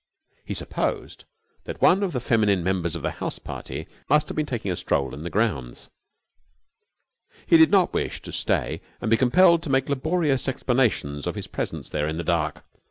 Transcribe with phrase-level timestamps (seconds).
[0.43, 1.25] He supposed
[1.65, 4.75] that one of the feminine members of the house party must have been taking a
[4.75, 5.91] stroll in the grounds,
[7.33, 11.35] and he did not wish to stay and be compelled to make laborious explanations of
[11.35, 12.63] his presence there in the dark.